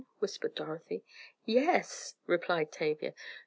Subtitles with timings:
[0.17, 1.03] whispered Dorothy.
[1.45, 3.13] "Yes," replied Tavia.